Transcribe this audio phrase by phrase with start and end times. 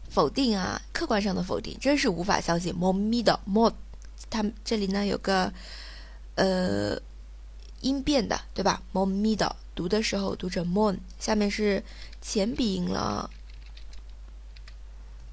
[0.08, 2.72] 否定啊，客观上的否定，真是无法相信。
[2.72, 3.74] 못믿 어， 못，
[4.30, 5.52] 它这里呢有个
[6.36, 6.96] 呃。
[7.84, 8.82] 音变的，对吧？
[8.92, 11.82] mon middle 读的时候读成 mon，下面是
[12.20, 13.30] 前鼻音了。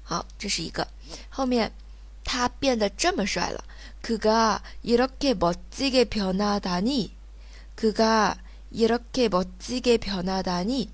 [0.02, 0.88] 好，这是一个。
[1.28, 1.72] 后面
[2.24, 3.64] 他变得这么帅了。
[4.02, 7.10] 그가이렇게멋지게변하다 니，
[7.76, 10.88] 그가이렇게멋지게변하다 니。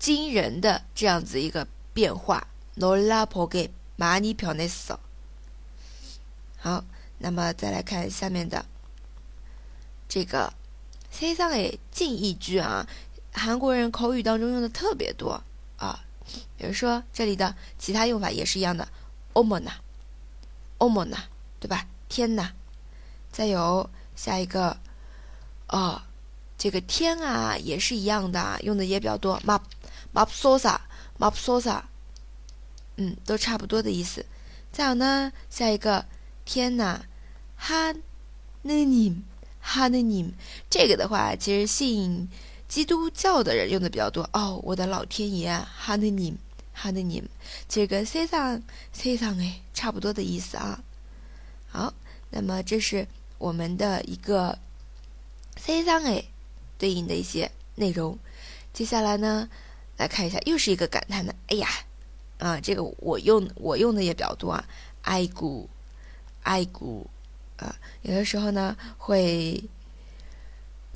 [0.03, 4.99] 惊人的这样子一个变化，nola poge mani pioneso。
[6.59, 6.85] 好，
[7.19, 8.67] 那么再来看下面的
[10.09, 10.53] 这个
[11.09, 12.85] “say s o n 近义句啊，
[13.33, 15.41] 韩国人口语当中用的特别多
[15.77, 16.05] 啊。
[16.59, 18.89] 比如说这里的其他用法也是一样的
[19.35, 21.17] ，omona，omona，
[21.61, 21.87] 对吧？
[22.09, 22.51] 天呐！
[23.31, 24.77] 再有下一个，
[25.69, 26.03] 哦，
[26.59, 29.53] 这个天啊，也是一样的，用的也比较多，ma。
[29.53, 29.61] 马
[30.13, 30.79] mapsoza
[31.19, 31.83] mapsoza
[32.97, 34.25] 嗯，都差不多的意思。
[34.71, 36.05] 再有呢，下一个
[36.45, 37.01] 天呐，
[37.57, 37.95] 哈
[38.63, 39.23] 那尼，
[39.61, 40.35] 哈那尼。
[40.69, 42.29] 这个的话其实吸引
[42.69, 46.37] 基督教的人用的比较多，哦，我的老天爷啊，哈那尼，
[46.75, 47.23] 哈那尼。
[47.67, 48.63] 其实跟西藏，
[48.93, 50.83] 西上诶，差不多的意思啊。
[51.69, 51.95] 好，
[52.31, 53.07] 那么这是
[53.39, 54.59] 我们的一个
[55.57, 56.23] 西上哎，
[56.77, 58.19] 对应的一些内容。
[58.75, 59.49] 接下来呢。
[60.03, 61.33] 来看一下，又是一个感叹的。
[61.47, 61.69] 哎呀，
[62.39, 64.65] 啊，这个我用我用的也比较多啊。
[65.03, 65.71] 爱古，
[66.43, 67.09] 爱古，
[67.57, 69.63] 啊，有的时候呢会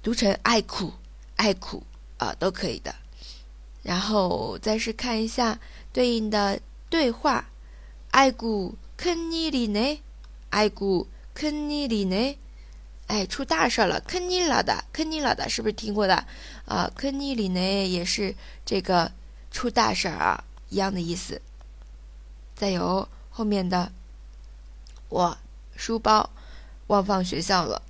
[0.02, 0.92] 读成爱苦，
[1.36, 1.84] 爱苦
[2.18, 2.92] 啊，都可以的。
[3.84, 5.60] 然后再是看一下
[5.92, 7.48] 对应的对话。
[8.10, 10.02] 爱古坑你里呢？
[10.50, 12.36] 爱古坑你里呢？
[13.07, 13.99] 哎，出大事了！
[14.01, 16.25] 坑你了的，坑你了的，是不是听过的？
[16.65, 18.33] 啊，坑你里呢也是
[18.65, 19.11] 这个
[19.51, 21.41] 出大事儿啊，一样的意思。
[22.55, 23.91] 再有后面的，
[25.09, 25.37] 我
[25.75, 26.29] 书包
[26.87, 27.81] 忘放学校了。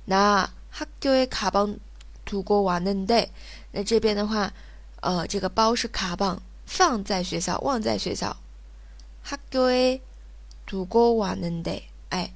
[0.06, 3.30] 나학교에가방두고왔는 데，
[3.70, 4.52] 那这边的话，
[5.00, 6.42] 呃，这个包是卡邦。
[6.72, 8.36] 放在学校，忘在学校。
[9.24, 12.32] 학교에두고왔는 데， 哎，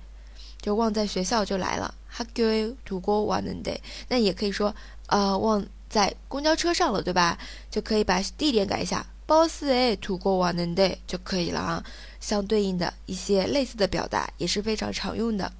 [0.60, 1.94] 就忘在学校就来了。
[2.12, 4.74] 학교에두고왔는 데， 那也可以说，
[5.06, 7.38] 呃，忘在公交车上了，对吧？
[7.70, 11.84] 就可以把地点改一下，버스에두고왔는 데， 就可以了啊。
[12.20, 15.52] 相对应的一些类似的表达也是非常常用的。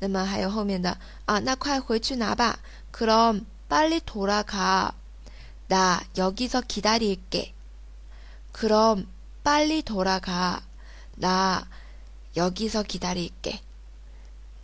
[0.00, 2.58] 那么还有后面的啊，那快回去拿吧。
[2.92, 4.92] 그럼빨리돌아가
[5.68, 7.52] 나， 여기서기다릴 게。
[8.52, 10.62] 그럼빨리돌아가
[11.18, 11.66] 나，
[12.34, 13.60] 여기서기다릴 게。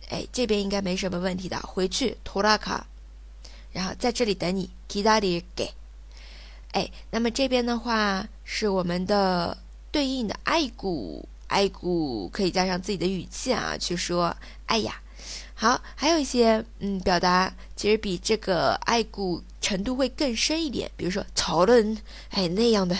[0.09, 1.59] 哎，这边应该没什么问题的。
[1.59, 2.81] 回去돌아 가，
[3.71, 5.71] 然后在这里等你기다릴 게。
[6.71, 9.57] 哎，那么这边的话是我们的
[9.91, 14.35] 对应的爱古，爱古可以加上自己的语气啊，去说
[14.65, 14.99] 哎呀。
[15.55, 20.91] 好，还有一些嗯表达，其实比这个爱古程度会更深一点。
[20.97, 21.97] 比如说吵人，
[22.31, 22.97] 哎那样的，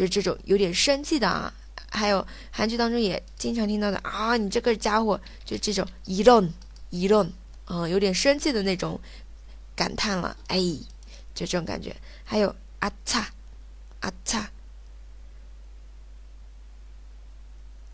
[0.00, 1.52] 就这种有点生气的啊
[1.90, 6.50] 还有韩剧当中也经常听到的啊，你这个家伙就这种一愣
[6.88, 7.30] 一愣，
[7.66, 8.98] 嗯，有点生气的那种
[9.76, 10.58] 感叹了，哎，
[11.34, 11.94] 就这种感觉。
[12.24, 13.28] 还有啊擦
[14.00, 14.50] 啊擦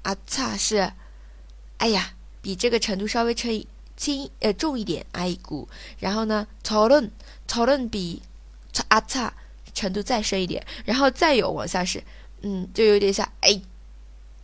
[0.02, 0.92] 啊擦是，
[1.78, 3.66] 哎呀，比这个程度稍微轻
[3.96, 5.68] 轻呃重一点，哎股。
[5.98, 7.10] 然后呢，讨论
[7.48, 8.22] 讨论比
[8.86, 9.34] 啊擦
[9.76, 12.02] 程度再深一点，然后再有往下是，
[12.40, 13.60] 嗯，就有点像，哎，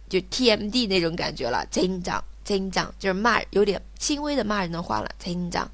[0.09, 5.69] 就 TMD 那种感觉了，紧张紧张，就是骂，有点轻微的骂人的话了，紧张。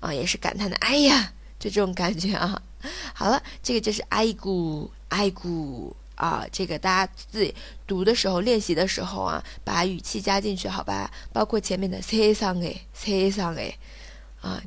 [0.00, 2.62] 啊，也是感叹的，哎呀，就这种感觉啊。
[3.12, 7.52] 好了，这个就是 I go I go 啊，这个大家自己
[7.86, 13.76] 读的时候，练习的时候啊，把语气加进去，好吧，包括前面的 say 唱诶 say 诶。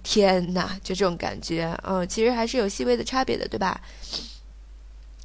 [0.03, 3.79] 天呐，就这种感觉，嗯，其实还是有细微的差别的，对吧？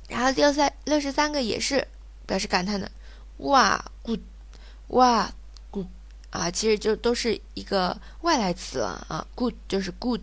[0.08, 1.86] 然后六三六十三个也是
[2.26, 2.90] 表示感叹的。
[3.38, 4.20] 哇，good，
[4.88, 5.30] 哇
[5.70, 5.86] ，good，
[6.30, 10.20] 啊，其实就都是一个外来词了啊，good 就是 good，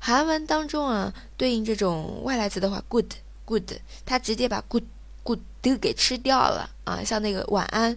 [0.00, 3.72] 韩文当中啊，对应这种外来词的话，good，good，
[4.04, 5.38] 它直接把 good，good
[5.80, 7.96] 给吃掉了啊，像那个晚安，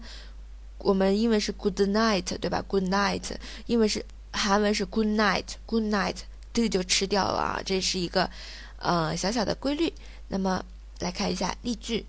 [0.77, 3.31] 我们英文是 good night，对吧？good night，
[3.65, 6.17] 因为是韩文是 good night，good night，
[6.53, 8.29] 这个就吃掉了啊，这是一个
[8.77, 9.91] 呃小小的规律。
[10.27, 10.63] 那么
[11.00, 12.06] 来看一下例句，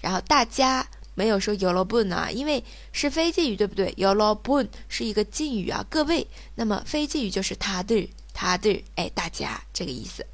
[0.00, 6.27] 然后大家 没有说 y o bon 啊，因为是非敬语，对不对 y o bon 是一个敬语啊，各位。
[6.55, 10.25] 那么非敬语就是他的他的哎，大家这个意思。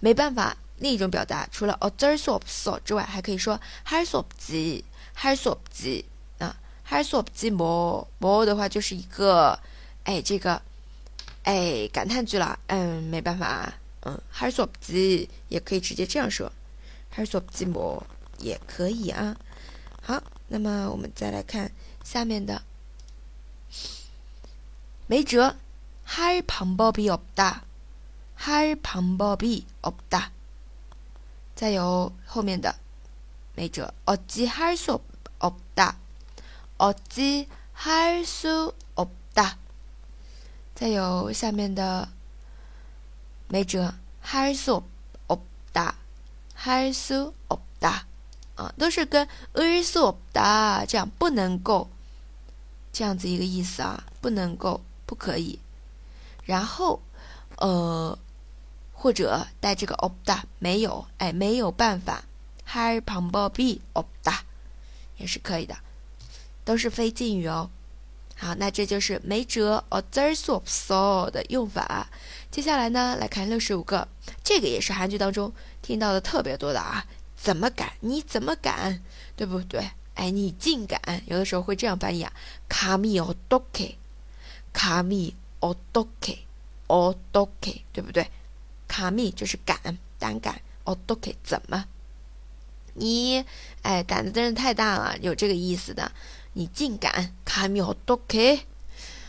[0.00, 2.40] 没办法另一种表达除了 azersop
[2.84, 4.84] 之外还可以说 harshop 鸡
[6.38, 6.56] 啊
[6.88, 7.26] harshop
[8.44, 9.58] 的话就是一个
[10.04, 10.60] 哎这个
[11.44, 13.72] 哎感叹句了嗯没办法。
[14.02, 14.68] 嗯 harshop
[15.48, 16.50] 也可以直接这样说。
[17.14, 17.42] harshop
[18.39, 19.37] 也可以啊。
[20.01, 21.71] 好，那么我们再来看
[22.03, 22.61] 下面的，
[25.07, 25.55] 没辙。
[26.05, 27.61] 할방법이없 다，
[28.37, 30.31] 할방법이없 다。
[31.55, 32.75] 再有后面的
[33.55, 35.01] 没辙，어찌할수없
[35.73, 35.95] 다，
[36.77, 37.47] 어찌할수없
[39.33, 39.57] 다。
[40.75, 42.09] 再有下面的
[43.47, 44.83] 没辙，할수없
[45.71, 45.95] 다，
[46.53, 48.05] 할수없 다。
[48.57, 51.89] 啊，都是跟을수없다这样不能够
[52.91, 55.59] 这样子一个意思啊，不能够，不可以。
[56.45, 57.01] 然后，
[57.57, 58.17] 呃，
[58.93, 62.23] 或者带这个 opda 没有，哎，没有办法，
[62.67, 64.39] har 방법이 opda
[65.17, 65.75] 也是可以的，
[66.63, 67.69] 都是非敬语哦。
[68.35, 72.09] 好，那这就是没辙어쩔수없어的用法。
[72.51, 74.07] 接下来呢，来看六十五个，
[74.43, 75.51] 这个也是韩剧当中
[75.81, 77.05] 听到的特别多的啊。
[77.40, 77.92] 怎么敢？
[78.00, 79.00] 你怎么敢？
[79.36, 79.92] 对不对？
[80.14, 81.00] 哎，你竟敢。
[81.26, 82.32] 有的时候会这样翻译啊，
[82.68, 83.94] 卡米奥多克，
[84.72, 86.36] 卡米奥多克，
[86.88, 88.28] 奥多克，对不对？
[88.88, 91.32] 卡米就是敢，胆敢，奥多克。
[91.44, 91.84] 怎么？
[92.94, 93.44] 你，
[93.82, 96.10] 哎，胆子真是太大了，有这个意思的。
[96.54, 97.32] 你竟敢？
[97.44, 98.58] 卡米奥多克。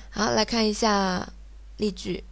[0.10, 1.32] 好，来看一下
[1.78, 2.24] 例句。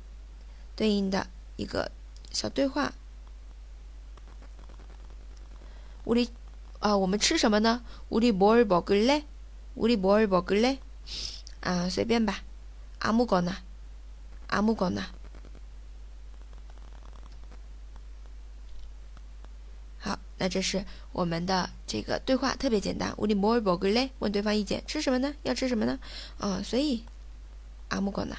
[0.75, 1.91] 对应的一个
[2.31, 2.93] 小对话。
[6.04, 6.28] 우리
[6.78, 7.82] 啊，我们吃什么呢？
[8.10, 9.24] 우리뭘먹을 래？
[9.76, 10.78] 우리뭘먹을 래？
[11.60, 12.42] 啊，随便吧。
[13.00, 13.56] 阿木高呢？
[14.46, 15.02] 阿木高呢？
[19.98, 23.12] 好，那这是我们的这个对话，特别简单。
[23.16, 24.10] 우리뭘먹을 래？
[24.20, 25.34] 问对方意见，吃什么呢？
[25.42, 25.98] 要吃什么呢？
[26.38, 27.04] 啊，所以
[27.88, 28.36] 阿木过呢。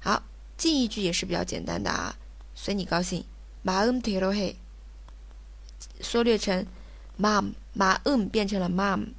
[0.00, 0.22] 好，
[0.56, 2.16] 近一句也是比较简单的啊，
[2.54, 3.24] 随你高兴。
[3.64, 4.56] 마음대로 해，
[6.00, 6.66] 缩略成
[7.18, 9.14] 마马음变成了마 음，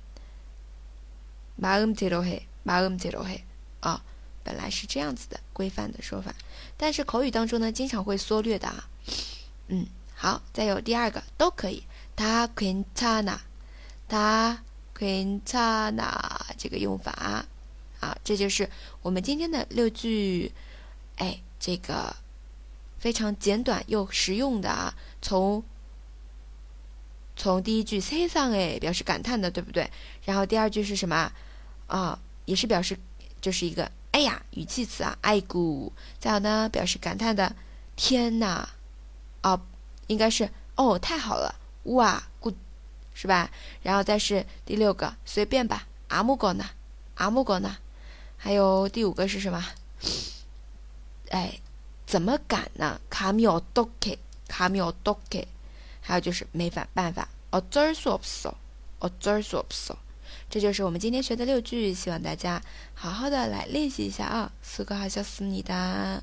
[1.55, 3.41] 마음대로 해， 마음대로 해。
[3.81, 4.01] 啊，
[4.43, 6.33] 本来是这样子的规范的说法，
[6.77, 8.89] 但是口语当中呢，经常会缩略的啊。
[9.67, 11.83] 嗯，好，再有第二个都可以。
[12.15, 13.39] 他괜찮 아，
[14.07, 14.63] 他
[14.95, 16.13] 괜찮아
[16.57, 17.45] 这个用法
[17.99, 18.69] 啊，这就是
[19.01, 20.51] 我们今天的六句，
[21.17, 22.15] 哎，这个
[22.99, 24.93] 非常简短又实用的啊。
[25.21, 25.63] 从
[27.37, 29.89] 从第一句세상哎表示感叹的，对不对？
[30.25, 31.31] 然后第二句是什么
[31.87, 32.19] 啊？
[32.45, 32.97] 也是表示
[33.41, 37.55] 就是一个哎呀语气词啊，爱구再有呢表示感叹的
[37.95, 38.69] 天呐。
[39.41, 39.59] 哦，
[40.07, 42.55] 应该是哦，太好了，哇，good，
[43.13, 43.49] 是吧？
[43.81, 46.69] 然后再是第六个，随便吧，阿木狗呢？
[47.15, 47.77] 阿木狗呢？
[48.37, 49.65] 还有第五个是什么？
[51.29, 51.59] 哎，
[52.05, 53.01] 怎么敢呢？
[53.09, 54.17] 卡米奥多克，
[54.47, 55.45] 卡米奥多克。
[56.07, 58.55] 还有就是没法办法，哦，这儿说不说？
[58.99, 59.97] 哦，这儿说不说？
[60.49, 62.61] 这就是我们今天学的六句，希望大家
[62.93, 64.51] 好好的来练习一下啊。
[64.63, 66.21] 수고하셨습니다